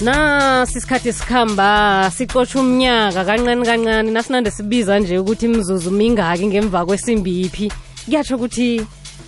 [0.00, 7.72] nasi isikhathi sikhamba siqotshe umnyaka kancane kancane nasinande sibiza nje ukuthi imzuzu mingaki ngemva kwesimbiphi
[8.04, 8.86] kuyatsho ukuthi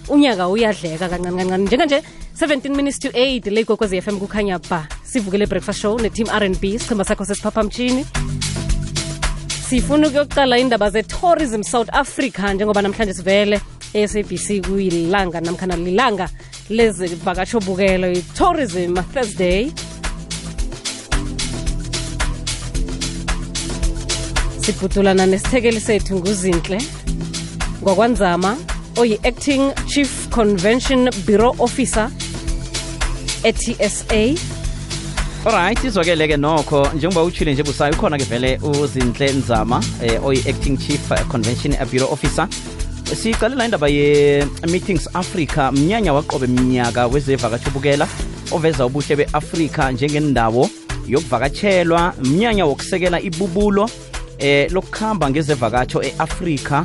[0.09, 2.03] unyaka uyadleka kancane kancane njenganje
[2.41, 4.87] 17 minutes to 8 le ikwekwezi FM kukhanya ba.
[5.03, 8.05] Sivukele breakfast show ne neteam R&B sichimba sakho sesiphaphamtshini
[9.69, 13.61] sifuna ukuyokuqala indaba ze-tourism south africa njengoba namhlanje sivele
[13.95, 16.29] e-sabc kuyilanga namkhana lilanga
[16.71, 19.73] lezivakatsho bukelo i-tourism thursday
[24.69, 26.79] sibhudulana nesithekeli sethu nguzinhle.
[27.83, 28.57] Ngokwanzama
[29.01, 32.11] oyi-acting chief convention bureau officer
[33.45, 34.37] e-tsa
[35.47, 41.27] alright izwakele-ke nokho njengoba utshile nje busayo ukhona-ke vele uzinhle nzama eh, oyi-acting chief eh,
[41.29, 42.49] convention bureau officer.
[43.23, 48.09] Siqalela indaba ye-meetings africa mnyanya waqobe mnyaka wezevakatshobukela
[48.51, 50.71] oveza ubuhle be-afrika njengendawo
[51.07, 53.91] yokuvakatshelwa mnyanya wokusekela ibubulo
[54.39, 56.85] eh lokukhamba ngezevakatsho e-afrika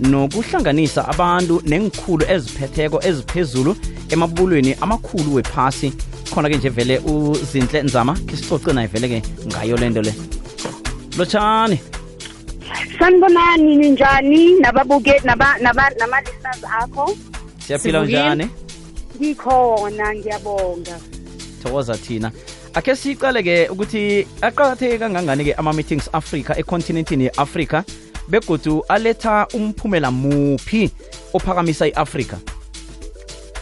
[0.00, 3.76] nokuhlanganisa abantu nengikhulu eziphetheko eziphezulu
[4.10, 5.92] emabulweni amakhulu wephasi.
[6.30, 10.14] Khona-ke nje vele uzinhle nzama khe sicoce naye vele-ke ngayo lento le.
[11.18, 11.80] Lotshani
[12.98, 17.16] sanibonani ninjani nababuke naba naba nama-listeners akho?
[17.66, 18.48] Siyaphila njani?
[19.20, 20.98] Ngikhona ngiyabonga.
[21.62, 22.32] Thokoza thina
[22.74, 27.84] akhe siqale-ke ukuthi aqakatheke kangangani-ke ama-meetings africa econtinentini ye-afrika
[28.28, 30.90] begodu aletha umphumela muphi
[31.34, 32.38] ophakamisa i-afrika?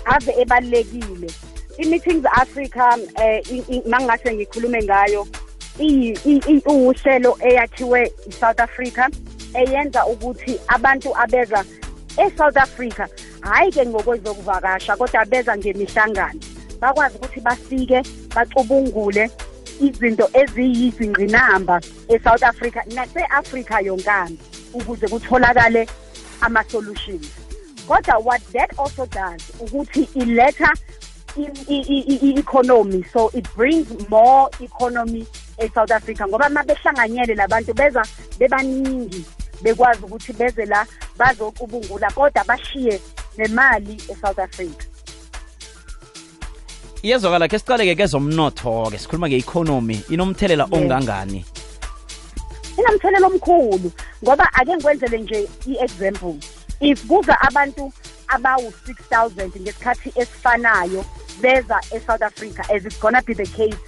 [0.05, 1.29] Ave ebalulekile.
[1.79, 3.43] I-meetings africa eh
[3.89, 5.27] mangase ngikhulume ngayo
[5.79, 9.09] iyi- i- i- uhlelo eyakhiwe i-south africa
[9.55, 11.65] eyenza ukuthi abantu abeza
[12.19, 13.07] e-south africa
[13.41, 16.41] hhayi-ke ngokwezokuvakasha kodwa beza ngemihlangano
[16.81, 18.03] bakwazi ukuthi bafike
[18.35, 19.31] bacubungule
[19.81, 24.37] izinto eziyizingqinamba e-south africa nase-afrika yonkana
[24.75, 25.89] ukuze kutholakale
[26.41, 27.27] ama-solutions.
[27.87, 30.73] Kodwa what that also does ukuthi iletha
[31.37, 35.27] i- i- i- i- i-economy so it brings more economy
[35.59, 38.03] e-south africa ngoba uma behlanganyele labantu beza
[38.39, 39.25] bebaningi
[39.63, 40.87] bekwazi ukuthi beze la
[41.19, 43.01] bazocubungula kodwa bashiye
[43.39, 44.85] nemali e-south africa.
[47.03, 50.73] Iyezwakala ke siqale-ke kezomnotho-ke sikhuluma nge-economy inomthelela Yes.
[50.73, 51.45] ongangani?
[52.79, 53.93] Inomthelela omkhulu
[54.23, 56.35] ngoba ake ngikwenzele nje i-example.
[56.81, 57.93] If kuza abantu
[58.29, 61.05] abawu-6000 ngesikhathi esifanayo
[61.41, 63.79] beza e-south africa as it's gonna be the case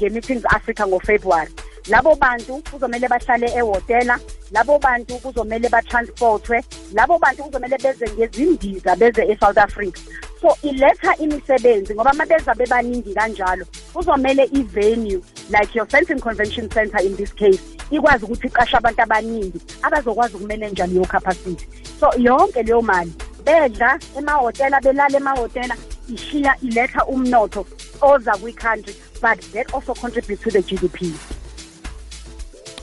[0.00, 1.50] nge-meetings africa ngofebruary
[1.88, 4.18] labo bantu kuzomele bahlale ehhotela
[4.50, 10.00] labo bantu kuzomele batransportwe labo bantu kuzomele beze ngezindiza beze e-south africa.
[10.42, 17.00] So iletha imisebenzi ngoba uma beza bebaningi kanjalo kuzomele i-venue like your Fenton Convention Center
[17.06, 17.60] in this case
[17.90, 21.66] ikwazi ukuthi iqashe abantu abaningi abazokwazi ukumanage leyo capacity.
[22.00, 23.12] So yonke leyo mali
[23.44, 25.76] bedla emahhotela belala emahhotela
[26.14, 27.66] ishiya iletha umnotho
[28.00, 31.12] oza kwi-country but that also contributes to the GDP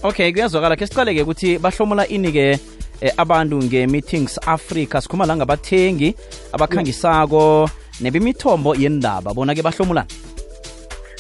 [0.03, 0.75] okay kuyazwakala.
[0.75, 2.59] Ke siqale-ke ukuthi bahlomula ini-ke
[3.01, 6.15] eh, abantu nge-meetings africa sikhuluma la ngabathengi
[6.51, 7.69] abakhangisako
[8.01, 10.07] nebimithombo yendaba bona-ke bahlomulana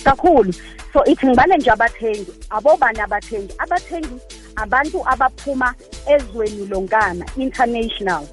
[0.03, 0.53] kakhulu.
[0.93, 3.53] So ithi ngibale nje abathengi abobani abathengi?
[3.57, 4.19] Abathengi
[4.55, 5.75] abantu abaphuma
[6.07, 8.27] ezweni lonkana international.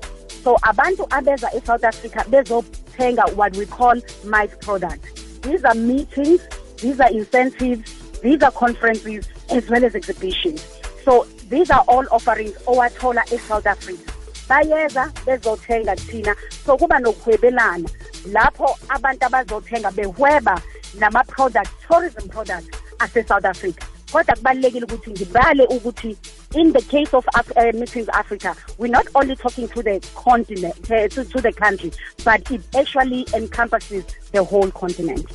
[0.44, 5.04] So abantu abeza e-south africa bezothenga what we call mice product.
[5.42, 6.40] These are meetings
[6.76, 10.64] these are incentives these are conferences as well as exhibitions.
[11.04, 14.12] So these are all offerings owathola e-south africa.
[14.48, 17.88] Bayeza bezothenga kuthina so kuba nokuhwebelana.
[18.32, 20.60] Lapho abantu abazothenga behweba
[20.98, 22.68] nama-product tourism products
[23.00, 23.84] ase-south africa.
[24.12, 26.16] Kodwa kubalulekile ukuthi ngibale ukuthi
[26.54, 30.90] in the case of Af uh, meetings africa we're not only talking to the continent
[30.90, 31.90] uh, to, to the country
[32.24, 35.26] but it actually encompasses the whole continent.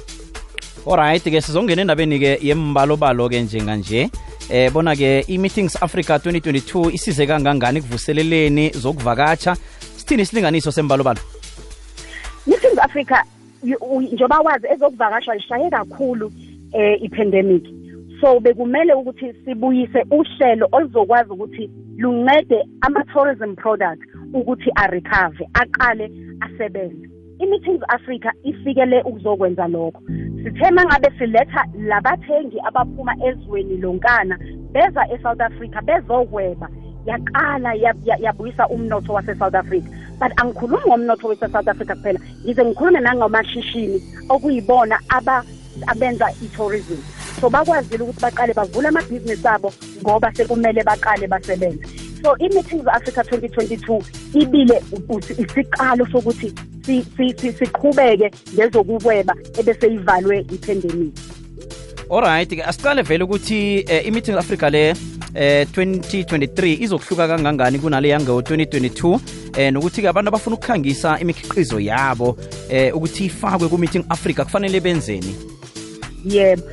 [0.87, 4.09] Alright ke sizongena endabeni-ke yembalobalo-ke njenganje
[4.51, 9.55] eh bona-ke i-meetings africa 2022 isize kangangani ekuvuseleleni zokuvakatsha?
[9.97, 11.19] Sithini isilinganiso sembalobalo?
[12.47, 13.23] Meetings africa
[13.63, 16.31] njengoba wazi ezokuvakasha lishaye kakhulu
[16.73, 17.63] eh ipandemic.
[18.21, 26.11] So bekumele ukuthi sibuyise uhlelo oluzokwazi ukuthi luncede ama-tourism products ukuthi arecover aqale
[26.41, 27.09] asebenze.
[27.39, 30.01] I-meetings africa ifikele ukuzokwenza lokho.
[30.43, 34.37] Sithe mangabe siletha labathengi abaphuma ezweni lonkana
[34.71, 36.67] beza e-south africa bezokweba.
[37.05, 39.87] Yaqala ya- ya- yabuyisa umnotho wase-south africa.
[40.19, 42.19] But angikhulumi ngomnotho wase-south africa kuphela.
[42.45, 45.43] Ngize ngikhulume nangomashishini okuyibona aba
[45.87, 47.01] abenza i-tourism.
[47.41, 51.85] So bakwazile ukuthi baqale bavule amabhizinisi abo ngoba sekumele baqale basebenze.
[52.23, 54.03] So i-meetings africa 2022
[54.33, 54.81] ibile
[55.37, 56.53] isiqalo sokuthi
[57.59, 61.13] siqhubeke ngezokukweba ebese ivalwe ipandemic.
[62.11, 64.93] Alright ke asiqale vele ukuthi eh, i-meeting africa le
[65.33, 69.19] eh 2023 izokuhluka kangangani kunale yango 2022
[69.57, 72.37] eh nokuthi ke abantu abafuna ukukhangisa imikhiqizo yabo
[72.69, 75.35] eh ukuthi ifakwe ku-meeting africa kufanele benzeni?
[76.25, 76.63] Yebo.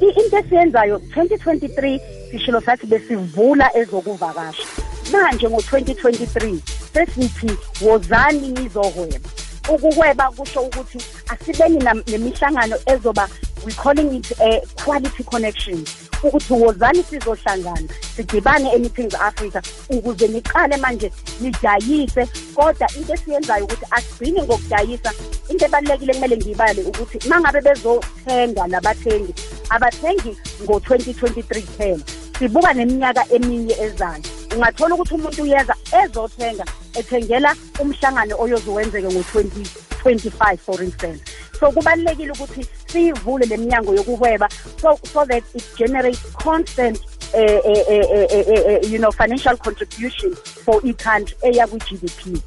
[0.00, 2.00] Into esiyenzayo 2023
[2.30, 4.66] sishilo sathi besivula ezokuvakasha.
[5.12, 6.58] Manje ngo-2023
[6.92, 7.50] sesithi
[7.80, 10.98] wozani nizohweba ukuhweba kusho ukuthi
[11.28, 13.28] asibeni nemihlangano ezoba
[13.64, 15.84] we calling it a quality connection.
[16.22, 24.42] Ukuthi wozani sizohlangana sidibane e-meetings africa ukuze niqale manje nidayise kodwa into esiyenzayo ukuthi asigcini
[24.42, 25.12] ngokudayisa
[25.48, 29.34] into ebalulekile kumele ngiyibale ukuthi uma ngabe bezothenga nabathengi
[29.70, 32.04] abathengi ngo-2023 kuphela
[32.38, 34.22] sibuka neminyaka eminye ezayo.
[34.54, 35.74] Ungathola ukuthi umuntu uyeza
[36.04, 41.22] ezothenga ethengela umhlangano oyozuwenzeke ngo-2025 for instance.
[41.60, 44.48] So kubalulekile ukuthi siyivule le minyango yokuhweba
[44.80, 46.98] so, so that it generates constant
[47.34, 52.42] uh, uh, uh, you know financial contribution for i-country eya kwi-GDP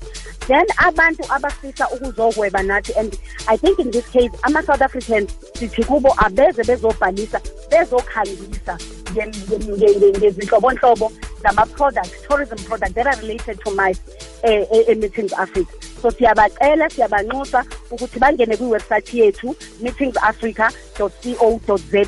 [0.48, 6.14] then abantu abafisa ukuzohweba nathi and i think in this case ama-south africans sithi kubo
[6.18, 8.78] abeze bezobhalisa bezokhangisa
[9.14, 11.12] ngezinhlobonhlobo
[11.42, 13.96] zama-products tourism products that are related to my
[14.44, 15.72] e-meetings africa.
[16.02, 21.12] So siyabacela siyabanxusa ukuthi bangene kwiwebsite yethu meetingsafrica co
[21.92, 22.06] za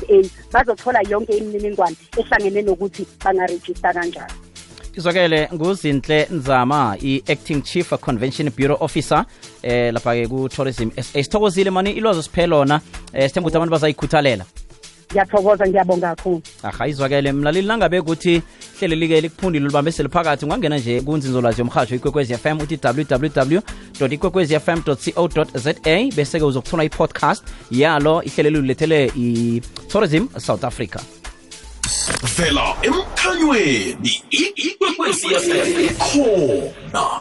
[0.52, 4.32] bazothola yonke imininingwane ehlangene nokuthi bangarejista kanjani.
[4.96, 9.24] Izwakele nguzinhle nzama i-acting chief convention bureau officer
[9.62, 11.90] eh lapha-ke ku-tourism sa sithokozile mani?
[11.90, 12.80] Ilwazi siphe lona
[13.12, 14.44] eh sithemba ukuthi abantu bazayikhuthalela.
[15.10, 16.42] Ngiyathokoza ngiyabonga kakhulu.
[16.62, 17.32] Aha izwakele.
[17.32, 18.42] Mlaleli nangabe kuthi
[18.78, 23.60] hleleli-ke likuphundile lubambesele phakathi ungangena nje kunzinzolwazi yomhasho ikwekwezi fm uthi www
[24.10, 24.94] ikwekwezi fm co
[25.54, 25.74] za
[26.16, 31.00] bese-ke uzokuthola i-podcast yalo ihleleli ulethele i-tourism south africa.
[32.36, 37.20] Vela emkhanyweni ikwekwezi fm khona